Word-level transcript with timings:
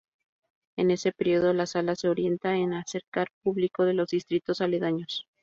En 0.77 0.89
ese 0.89 1.11
periodo 1.11 1.53
la 1.53 1.67
sala 1.67 1.93
se 1.95 2.09
orienta 2.09 2.55
en 2.55 2.73
acercar 2.73 3.27
público 3.43 3.85
de 3.85 3.93
los 3.93 4.07
distritos 4.07 4.59
aledaños. 4.59 5.27